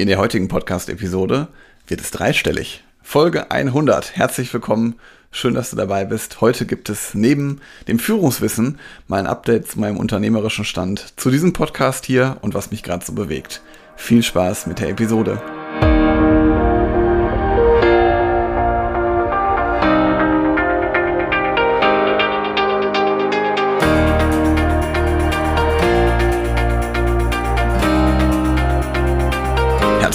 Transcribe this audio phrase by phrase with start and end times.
[0.00, 1.48] In der heutigen Podcast-Episode
[1.86, 2.82] wird es dreistellig.
[3.02, 4.16] Folge 100.
[4.16, 4.94] Herzlich willkommen.
[5.30, 6.40] Schön, dass du dabei bist.
[6.40, 8.78] Heute gibt es neben dem Führungswissen
[9.08, 13.04] mal ein Update zu meinem unternehmerischen Stand, zu diesem Podcast hier und was mich gerade
[13.04, 13.60] so bewegt.
[13.94, 15.38] Viel Spaß mit der Episode.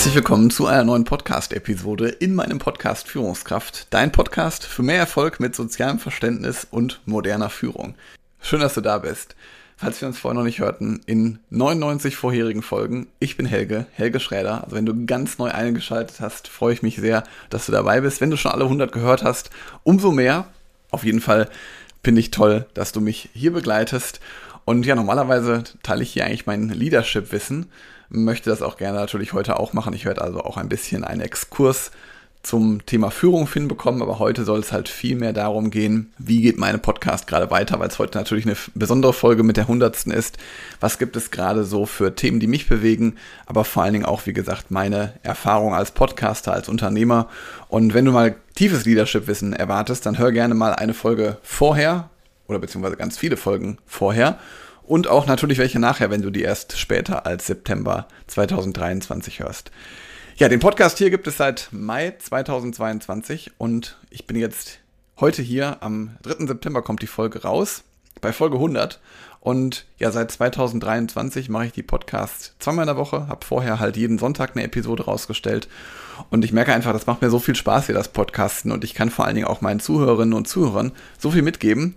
[0.05, 3.87] Herzlich willkommen zu einer neuen Podcast-Episode in meinem Podcast Führungskraft.
[3.89, 7.95] Dein Podcast für mehr Erfolg mit sozialem Verständnis und moderner Führung.
[8.39, 9.35] Schön, dass du da bist.
[9.77, 14.19] Falls wir uns vorher noch nicht hörten, in 99 vorherigen Folgen, ich bin Helge, Helge
[14.19, 14.63] Schräder.
[14.63, 18.21] Also wenn du ganz neu eingeschaltet hast, freue ich mich sehr, dass du dabei bist.
[18.21, 19.49] Wenn du schon alle 100 gehört hast,
[19.81, 20.45] umso mehr.
[20.91, 21.49] Auf jeden Fall
[22.03, 24.19] finde ich toll, dass du mich hier begleitest.
[24.65, 27.71] Und ja, normalerweise teile ich hier eigentlich mein Leadership-Wissen
[28.09, 29.93] möchte das auch gerne natürlich heute auch machen.
[29.93, 31.91] Ich werde also auch ein bisschen einen Exkurs
[32.45, 36.57] zum Thema Führung hinbekommen, aber heute soll es halt viel mehr darum gehen, wie geht
[36.57, 40.37] meine Podcast gerade weiter, weil es heute natürlich eine besondere Folge mit der hundertsten ist.
[40.79, 43.15] Was gibt es gerade so für Themen, die mich bewegen,
[43.47, 47.29] aber vor allen Dingen auch, wie gesagt, meine Erfahrung als Podcaster, als Unternehmer.
[47.67, 52.09] Und wenn du mal tiefes Leadership-Wissen erwartest, dann hör gerne mal eine Folge vorher
[52.47, 54.37] oder beziehungsweise ganz viele Folgen vorher
[54.87, 59.71] und auch natürlich welche nachher, wenn du die erst später als September 2023 hörst.
[60.37, 64.79] Ja, den Podcast hier gibt es seit Mai 2022 und ich bin jetzt
[65.19, 66.45] heute hier, am 3.
[66.47, 67.83] September kommt die Folge raus,
[68.21, 68.99] bei Folge 100.
[69.39, 73.95] Und ja, seit 2023 mache ich die Podcasts zweimal in der Woche, habe vorher halt
[73.95, 75.67] jeden Sonntag eine Episode rausgestellt.
[76.31, 78.71] Und ich merke einfach, das macht mir so viel Spaß hier, das Podcasten.
[78.71, 81.95] Und ich kann vor allen Dingen auch meinen Zuhörerinnen und Zuhörern so viel mitgeben,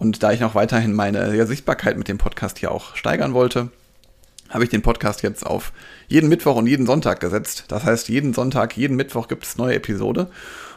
[0.00, 3.68] und da ich noch weiterhin meine ja, Sichtbarkeit mit dem Podcast hier auch steigern wollte,
[4.48, 5.72] habe ich den Podcast jetzt auf
[6.08, 7.66] jeden Mittwoch und jeden Sonntag gesetzt.
[7.68, 10.28] Das heißt, jeden Sonntag, jeden Mittwoch gibt es neue Episode.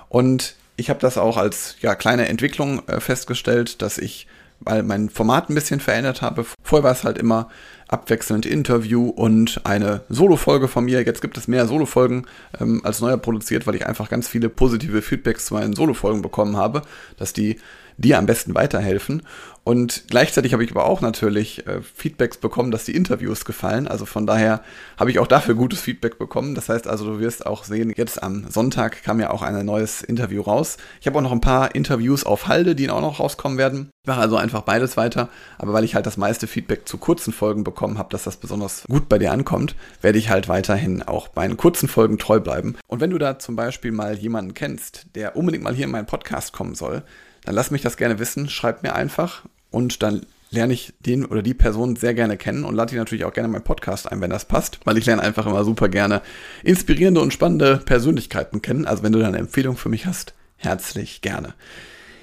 [0.10, 4.28] Und ich habe das auch als ja, kleine Entwicklung äh, festgestellt, dass ich
[4.66, 6.46] weil mein Format ein bisschen verändert habe.
[6.64, 7.50] Vorher war es halt immer
[7.88, 11.04] abwechselnd Interview und eine Solo-Folge von mir.
[11.04, 12.26] Jetzt gibt es mehr Solo-Folgen
[12.60, 16.56] ähm, als neuer produziert, weil ich einfach ganz viele positive Feedbacks zu meinen Solo-Folgen bekommen
[16.56, 16.84] habe,
[17.18, 17.58] dass die
[17.98, 19.24] dir am besten weiterhelfen.
[19.66, 23.88] Und gleichzeitig habe ich aber auch natürlich äh, Feedbacks bekommen, dass die Interviews gefallen.
[23.88, 24.62] Also von daher
[25.00, 26.54] habe ich auch dafür gutes Feedback bekommen.
[26.54, 30.02] Das heißt also, du wirst auch sehen, jetzt am Sonntag kam ja auch ein neues
[30.02, 30.76] Interview raus.
[31.00, 33.90] Ich habe auch noch ein paar Interviews auf Halde, die auch noch rauskommen werden.
[34.04, 35.30] Ich mache also einfach beides weiter.
[35.58, 38.84] Aber weil ich halt das meiste Feedback zu kurzen Folgen bekommen habe, dass das besonders
[38.90, 42.76] gut bei dir ankommt, werde ich halt weiterhin auch bei den kurzen Folgen treu bleiben.
[42.88, 46.06] Und wenn du da zum Beispiel mal jemanden kennst, der unbedingt mal hier in meinen
[46.06, 47.04] Podcast kommen soll,
[47.46, 51.42] dann lass mich das gerne wissen, schreib mir einfach und dann lerne ich den oder
[51.42, 54.22] die Person sehr gerne kennen und lade die natürlich auch gerne in meinen Podcast ein,
[54.22, 56.22] wenn das passt, weil ich lerne einfach immer super gerne
[56.64, 58.86] inspirierende und spannende Persönlichkeiten kennen.
[58.86, 61.56] Also wenn du da eine Empfehlung für mich hast, herzlich gerne.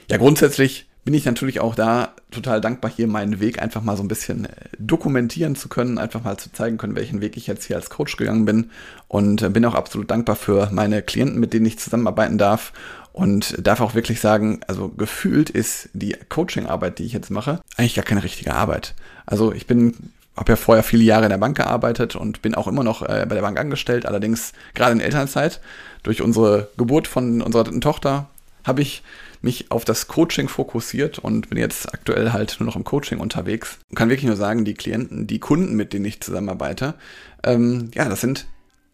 [0.08, 4.02] Ja, grundsätzlich bin ich natürlich auch da total dankbar, hier meinen Weg einfach mal so
[4.02, 7.64] ein bisschen äh, dokumentieren zu können, einfach mal zu zeigen können, welchen Weg ich jetzt
[7.64, 8.70] hier als Coach gegangen bin.
[9.08, 12.72] Und äh, bin auch absolut dankbar für meine Klienten, mit denen ich zusammenarbeiten darf.
[13.12, 17.96] Und darf auch wirklich sagen, also gefühlt ist die Coaching-Arbeit, die ich jetzt mache, eigentlich
[17.96, 18.94] gar keine richtige Arbeit.
[19.26, 22.66] Also ich bin habe ja vorher viele Jahre in der Bank gearbeitet und bin auch
[22.66, 25.60] immer noch äh, bei der Bank angestellt, allerdings gerade in Elternzeit.
[26.02, 28.30] Durch unsere Geburt von unserer dritten Tochter
[28.64, 29.02] habe ich
[29.42, 33.78] mich auf das Coaching fokussiert und bin jetzt aktuell halt nur noch im Coaching unterwegs.
[33.90, 36.94] Und kann wirklich nur sagen, die Klienten, die Kunden, mit denen ich zusammenarbeite,
[37.42, 38.46] ähm, ja, das sind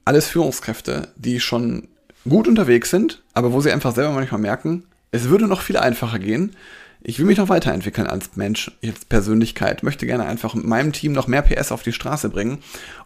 [0.04, 1.88] alles Führungskräfte, die schon
[2.28, 6.18] gut unterwegs sind, aber wo sie einfach selber manchmal merken, es würde noch viel einfacher
[6.18, 6.54] gehen.
[7.02, 11.12] Ich will mich noch weiterentwickeln als Mensch, jetzt Persönlichkeit, möchte gerne einfach mit meinem Team
[11.12, 12.58] noch mehr PS auf die Straße bringen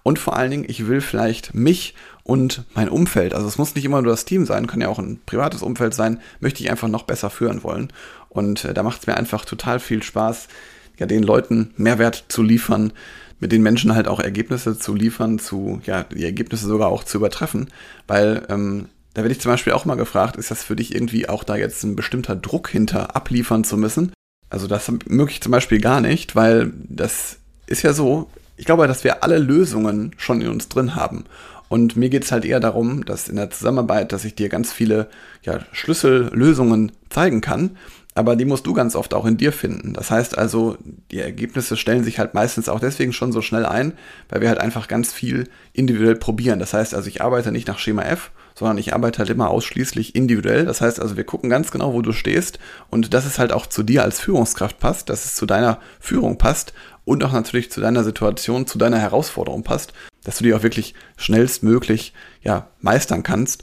[0.03, 3.84] und vor allen Dingen, ich will vielleicht mich und mein Umfeld, also es muss nicht
[3.84, 6.88] immer nur das Team sein, kann ja auch ein privates Umfeld sein, möchte ich einfach
[6.88, 7.92] noch besser führen wollen.
[8.28, 10.48] Und äh, da macht es mir einfach total viel Spaß,
[10.97, 12.92] ja, den Leuten Mehrwert zu liefern,
[13.41, 17.19] mit den Menschen halt auch Ergebnisse zu liefern, zu, ja, die Ergebnisse sogar auch zu
[17.19, 17.69] übertreffen,
[18.06, 21.28] weil ähm, da werde ich zum Beispiel auch mal gefragt, ist das für dich irgendwie
[21.28, 24.12] auch da jetzt ein bestimmter Druck hinter abliefern zu müssen?
[24.50, 29.04] Also das möglich zum Beispiel gar nicht, weil das ist ja so, ich glaube, dass
[29.04, 31.24] wir alle Lösungen schon in uns drin haben.
[31.68, 34.72] Und mir geht es halt eher darum, dass in der Zusammenarbeit, dass ich dir ganz
[34.72, 35.08] viele
[35.42, 37.76] ja, Schlüssellösungen zeigen kann,
[38.14, 39.94] aber die musst du ganz oft auch in dir finden.
[39.94, 40.76] Das heißt also,
[41.12, 43.92] die Ergebnisse stellen sich halt meistens auch deswegen schon so schnell ein,
[44.28, 46.58] weil wir halt einfach ganz viel individuell probieren.
[46.58, 50.14] Das heißt also, ich arbeite nicht nach Schema F, sondern ich arbeite halt immer ausschließlich
[50.14, 50.66] individuell.
[50.66, 52.58] Das heißt also, wir gucken ganz genau, wo du stehst
[52.90, 56.38] und dass es halt auch zu dir als Führungskraft passt, dass es zu deiner Führung
[56.38, 56.74] passt
[57.04, 60.94] und auch natürlich zu deiner Situation, zu deiner Herausforderung passt, dass du die auch wirklich
[61.16, 62.12] schnellstmöglich
[62.42, 63.62] ja, meistern kannst.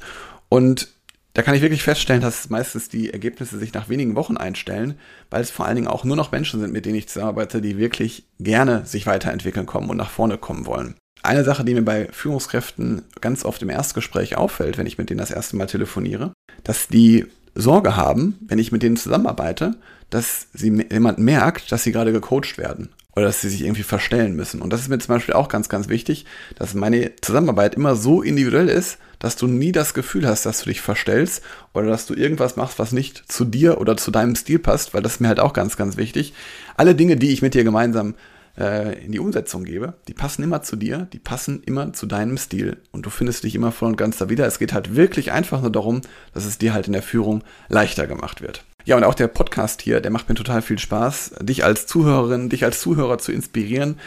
[0.50, 0.90] Und
[1.34, 4.98] da kann ich wirklich feststellen, dass meistens die Ergebnisse sich nach wenigen Wochen einstellen,
[5.30, 7.78] weil es vor allen Dingen auch nur noch Menschen sind, mit denen ich zusammenarbeite, die
[7.78, 10.96] wirklich gerne sich weiterentwickeln kommen und nach vorne kommen wollen.
[11.28, 15.18] Eine Sache, die mir bei Führungskräften ganz oft im Erstgespräch auffällt, wenn ich mit denen
[15.18, 16.32] das erste Mal telefoniere,
[16.64, 19.76] dass die Sorge haben, wenn ich mit denen zusammenarbeite,
[20.10, 24.38] dass sie jemand merkt, dass sie gerade gecoacht werden oder dass sie sich irgendwie verstellen
[24.38, 24.62] müssen.
[24.62, 26.26] Und das ist mir zum Beispiel auch ganz, ganz wichtig,
[26.56, 30.70] dass meine Zusammenarbeit immer so individuell ist, dass du nie das Gefühl hast, dass du
[30.70, 34.60] dich verstellst oder dass du irgendwas machst, was nicht zu dir oder zu deinem Stil
[34.60, 36.34] passt, weil das ist mir halt auch ganz, ganz wichtig.
[36.78, 38.16] Alle Dinge, die ich mit dir gemeinsam
[38.58, 42.38] äh, in die Umsetzung gebe, die passen immer zu dir, die passen immer zu deinem
[42.38, 44.46] Stil und du findest dich immer voll und ganz da wieder.
[44.48, 46.02] Es geht halt wirklich einfach nur darum,
[46.34, 48.64] dass es dir halt in der Führung leichter gemacht wird.
[48.86, 52.50] Ja, und auch der Podcast hier, der macht mir total viel Spaß, dich als Zuhörerin,
[52.50, 54.00] dich als Zuhörer zu inspirieren.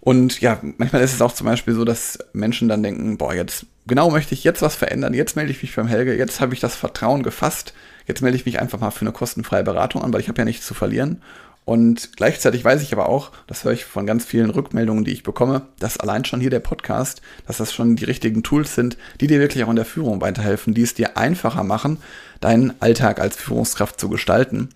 [0.00, 3.66] Und ja, manchmal ist es auch zum Beispiel so, dass Menschen dann denken, boah, jetzt
[3.86, 6.60] genau möchte ich jetzt was verändern, jetzt melde ich mich beim Helge, jetzt habe ich
[6.60, 7.74] das Vertrauen gefasst,
[8.06, 10.44] jetzt melde ich mich einfach mal für eine kostenfreie Beratung an, weil ich habe ja
[10.44, 11.22] nichts zu verlieren.
[11.64, 15.22] Und gleichzeitig weiß ich aber auch, das höre ich von ganz vielen Rückmeldungen, die ich
[15.22, 19.26] bekomme, dass allein schon hier der Podcast, dass das schon die richtigen Tools sind, die
[19.26, 21.98] dir wirklich auch in der Führung weiterhelfen, die es dir einfacher machen,
[22.40, 24.70] deinen Alltag als Führungskraft zu gestalten.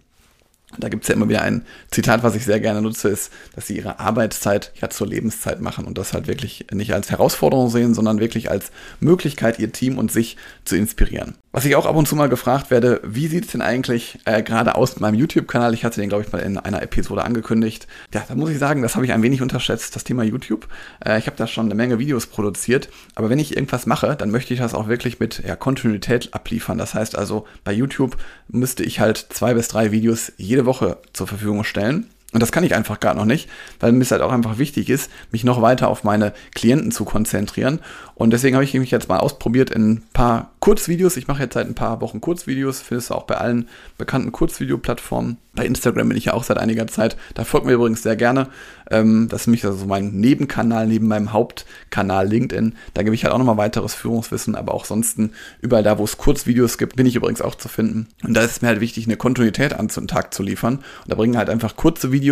[0.79, 3.67] Da gibt es ja immer wieder ein Zitat, was ich sehr gerne nutze, ist, dass
[3.67, 7.95] sie ihre Arbeitszeit ja zur Lebenszeit machen und das halt wirklich nicht als Herausforderung sehen,
[7.95, 8.71] sondern wirklich als
[9.01, 11.37] Möglichkeit, ihr Team und sich zu inspirieren.
[11.55, 14.43] Was ich auch ab und zu mal gefragt werde, wie sieht es denn eigentlich äh,
[14.43, 15.73] gerade aus mit meinem YouTube-Kanal?
[15.73, 17.87] Ich hatte den, glaube ich, mal in einer Episode angekündigt.
[18.13, 20.67] Ja, da muss ich sagen, das habe ich ein wenig unterschätzt, das Thema YouTube.
[21.05, 24.33] Äh, ich habe da schon eine Menge Videos produziert, aber wenn ich irgendwas mache, dann
[24.33, 26.77] möchte ich das auch wirklich mit ja, Kontinuität abliefern.
[26.77, 28.17] Das heißt also, bei YouTube
[28.49, 32.09] müsste ich halt zwei bis drei Videos jede Woche zur Verfügung stellen.
[32.35, 33.49] Und das kann ich einfach gar noch nicht,
[33.79, 37.05] weil mir es halt auch einfach wichtig ist, mich noch weiter auf meine Klienten zu
[37.05, 37.79] konzentrieren.
[38.17, 41.17] Und deswegen habe ich mich jetzt mal ausprobiert in ein paar Kurzvideos.
[41.17, 45.39] Ich mache jetzt seit ein paar Wochen Kurzvideos, findest du auch bei allen bekannten Kurzvideoplattformen.
[45.55, 47.17] Bei Instagram bin ich ja auch seit einiger Zeit.
[47.35, 48.49] Da folgt mir übrigens sehr gerne.
[48.91, 52.75] Ähm, das ist nämlich also mein Nebenkanal neben meinem Hauptkanal LinkedIn.
[52.93, 55.19] Da gebe ich halt auch nochmal weiteres Führungswissen, aber auch sonst
[55.61, 58.09] überall da, wo es Kurzvideos gibt, bin ich übrigens auch zu finden.
[58.25, 60.77] Und da ist es mir halt wichtig, eine Kontinuität an zum Tag zu liefern.
[60.77, 62.24] Und da bringen halt einfach kurze Videos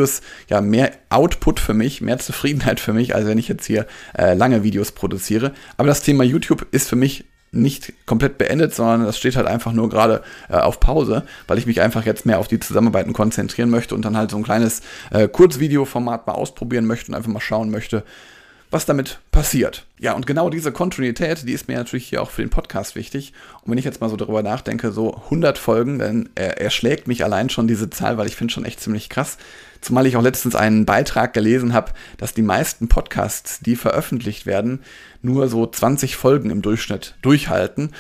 [0.49, 3.87] ja mehr Output für mich, mehr Zufriedenheit für mich, als wenn ich jetzt hier
[4.17, 5.53] äh, lange Videos produziere.
[5.77, 9.73] Aber das Thema YouTube ist für mich nicht komplett beendet, sondern das steht halt einfach
[9.73, 13.69] nur gerade äh, auf Pause, weil ich mich einfach jetzt mehr auf die Zusammenarbeiten konzentrieren
[13.69, 14.81] möchte und dann halt so ein kleines
[15.11, 18.05] äh, Kurzvideoformat mal ausprobieren möchte und einfach mal schauen möchte,
[18.73, 19.87] was damit passiert.
[19.99, 23.33] Ja, und genau diese Kontinuität, die ist mir natürlich hier auch für den Podcast wichtig.
[23.63, 27.23] Und wenn ich jetzt mal so darüber nachdenke, so 100 Folgen, dann äh, erschlägt mich
[27.23, 29.37] allein schon diese Zahl, weil ich finde schon echt ziemlich krass.
[29.83, 34.81] Zumal ich auch letztens einen Beitrag gelesen habe, dass die meisten Podcasts, die veröffentlicht werden,
[35.23, 37.91] nur so 20 Folgen im Durchschnitt durchhalten.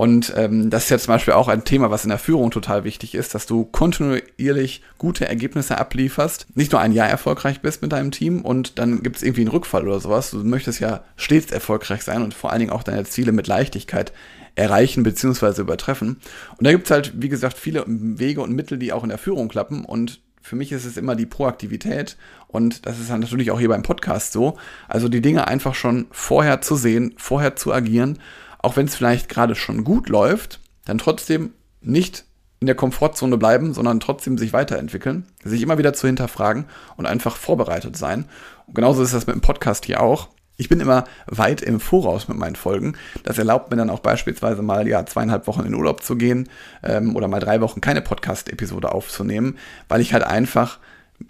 [0.00, 2.84] Und ähm, das ist ja zum Beispiel auch ein Thema, was in der Führung total
[2.84, 7.92] wichtig ist, dass du kontinuierlich gute Ergebnisse ablieferst, nicht nur ein Jahr erfolgreich bist mit
[7.92, 10.30] deinem Team und dann gibt es irgendwie einen Rückfall oder sowas.
[10.30, 14.14] Du möchtest ja stets erfolgreich sein und vor allen Dingen auch deine Ziele mit Leichtigkeit
[14.54, 15.60] erreichen bzw.
[15.60, 16.16] übertreffen.
[16.56, 19.18] Und da gibt es halt, wie gesagt, viele Wege und Mittel, die auch in der
[19.18, 22.16] Führung klappen und für mich ist es immer die Proaktivität
[22.48, 24.56] und das ist dann natürlich auch hier beim Podcast so.
[24.88, 28.18] Also die Dinge einfach schon vorher zu sehen, vorher zu agieren
[28.62, 32.24] auch wenn es vielleicht gerade schon gut läuft, dann trotzdem nicht
[32.60, 37.36] in der Komfortzone bleiben, sondern trotzdem sich weiterentwickeln, sich immer wieder zu hinterfragen und einfach
[37.36, 38.26] vorbereitet sein.
[38.66, 40.28] Und genauso ist das mit dem Podcast hier auch.
[40.58, 42.96] Ich bin immer weit im Voraus mit meinen Folgen.
[43.22, 46.50] Das erlaubt mir dann auch beispielsweise mal ja zweieinhalb Wochen in Urlaub zu gehen
[46.82, 49.56] ähm, oder mal drei Wochen keine Podcast-Episode aufzunehmen,
[49.88, 50.78] weil ich halt einfach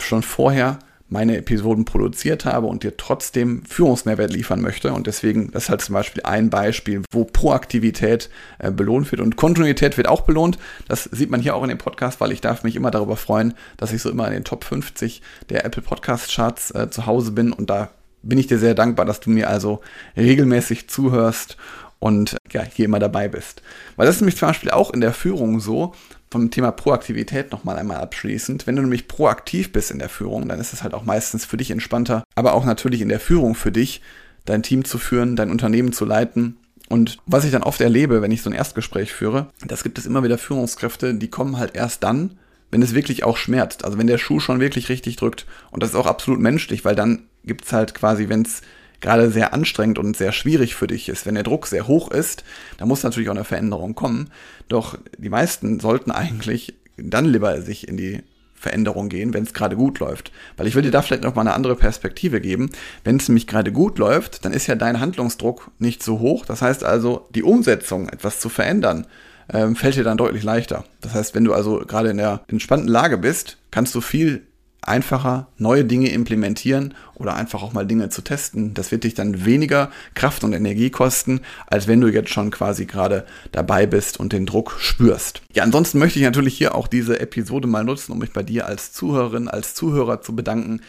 [0.00, 4.92] schon vorher meine Episoden produziert habe und dir trotzdem Führungsmehrwert liefern möchte.
[4.92, 9.36] Und deswegen, das ist halt zum Beispiel ein Beispiel, wo Proaktivität äh, belohnt wird und
[9.36, 10.58] Kontinuität wird auch belohnt.
[10.88, 13.54] Das sieht man hier auch in dem Podcast, weil ich darf mich immer darüber freuen,
[13.76, 17.32] dass ich so immer in den Top 50 der Apple Podcast Charts äh, zu Hause
[17.32, 17.90] bin und da
[18.22, 19.80] bin ich dir sehr dankbar, dass du mir also
[20.16, 21.56] regelmäßig zuhörst
[22.00, 23.62] und ja, hier immer dabei bist.
[23.96, 25.94] Weil das ist nämlich zum Beispiel auch in der Führung so,
[26.30, 28.66] vom Thema Proaktivität nochmal einmal abschließend.
[28.66, 31.56] Wenn du nämlich proaktiv bist in der Führung, dann ist es halt auch meistens für
[31.56, 34.00] dich entspannter, aber auch natürlich in der Führung für dich,
[34.44, 36.56] dein Team zu führen, dein Unternehmen zu leiten.
[36.88, 40.06] Und was ich dann oft erlebe, wenn ich so ein Erstgespräch führe, das gibt es
[40.06, 42.38] immer wieder Führungskräfte, die kommen halt erst dann,
[42.70, 43.84] wenn es wirklich auch schmerzt.
[43.84, 45.46] Also wenn der Schuh schon wirklich richtig drückt.
[45.70, 48.62] Und das ist auch absolut menschlich, weil dann gibt's halt quasi, wenn es
[49.00, 52.44] gerade sehr anstrengend und sehr schwierig für dich ist, wenn der Druck sehr hoch ist,
[52.78, 54.30] dann muss natürlich auch eine Veränderung kommen.
[54.68, 58.22] Doch die meisten sollten eigentlich dann lieber sich in die
[58.54, 60.32] Veränderung gehen, wenn es gerade gut läuft.
[60.58, 62.70] Weil ich will dir da vielleicht noch mal eine andere Perspektive geben.
[63.04, 66.44] Wenn es nämlich gerade gut läuft, dann ist ja dein Handlungsdruck nicht so hoch.
[66.44, 69.06] Das heißt also, die Umsetzung, etwas zu verändern,
[69.50, 70.84] ähm, fällt dir dann deutlich leichter.
[71.00, 74.46] Das heißt, wenn du also gerade in der entspannten Lage bist, kannst du viel
[74.82, 78.74] einfacher neue Dinge implementieren oder einfach auch mal Dinge zu testen.
[78.74, 82.86] Das wird dich dann weniger Kraft und Energie kosten, als wenn du jetzt schon quasi
[82.86, 85.42] gerade dabei bist und den Druck spürst.
[85.52, 88.66] Ja, ansonsten möchte ich natürlich hier auch diese Episode mal nutzen, um mich bei dir
[88.66, 90.80] als Zuhörerin, als Zuhörer zu bedanken.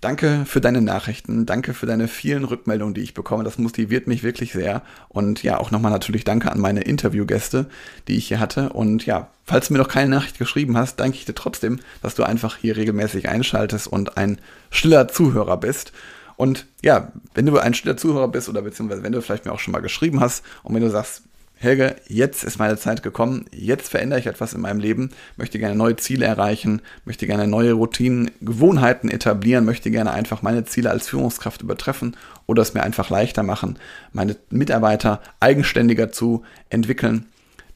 [0.00, 3.42] Danke für deine Nachrichten, danke für deine vielen Rückmeldungen, die ich bekomme.
[3.42, 4.82] Das motiviert mich wirklich sehr.
[5.08, 7.66] Und ja, auch nochmal natürlich danke an meine Interviewgäste,
[8.06, 8.68] die ich hier hatte.
[8.68, 12.14] Und ja, falls du mir noch keine Nachricht geschrieben hast, danke ich dir trotzdem, dass
[12.14, 14.40] du einfach hier regelmäßig einschaltest und ein
[14.70, 15.92] stiller Zuhörer bist.
[16.36, 19.58] Und ja, wenn du ein stiller Zuhörer bist oder beziehungsweise wenn du vielleicht mir auch
[19.58, 21.24] schon mal geschrieben hast und wenn du sagst,
[21.60, 25.74] Helge, jetzt ist meine Zeit gekommen, jetzt verändere ich etwas in meinem Leben, möchte gerne
[25.74, 31.08] neue Ziele erreichen, möchte gerne neue Routinen, Gewohnheiten etablieren, möchte gerne einfach meine Ziele als
[31.08, 33.76] Führungskraft übertreffen oder es mir einfach leichter machen,
[34.12, 37.26] meine Mitarbeiter eigenständiger zu entwickeln.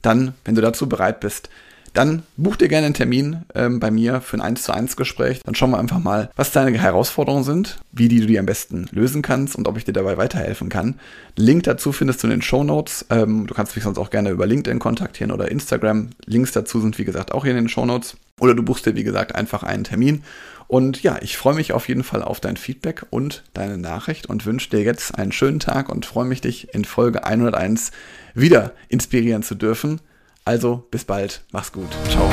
[0.01, 1.49] Dann, wenn du dazu bereit bist,
[1.93, 5.41] dann buch dir gerne einen Termin ähm, bei mir für ein 1 zu 1 Gespräch.
[5.43, 8.87] Dann schauen wir einfach mal, was deine Herausforderungen sind, wie die du die am besten
[8.91, 10.99] lösen kannst und ob ich dir dabei weiterhelfen kann.
[11.35, 13.05] Link dazu findest du in den Show Notes.
[13.09, 16.09] Ähm, du kannst mich sonst auch gerne über LinkedIn kontaktieren oder Instagram.
[16.25, 18.17] Links dazu sind wie gesagt auch hier in den Show Notes.
[18.39, 20.23] Oder du buchst dir wie gesagt einfach einen Termin.
[20.67, 24.45] Und ja, ich freue mich auf jeden Fall auf dein Feedback und deine Nachricht und
[24.47, 27.91] wünsche dir jetzt einen schönen Tag und freue mich, dich in Folge 101
[28.33, 29.99] wieder inspirieren zu dürfen.
[30.45, 32.29] Also bis bald, mach's gut, ciao.